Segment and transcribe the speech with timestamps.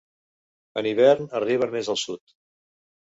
[0.81, 2.39] En hivern arriben més al sud.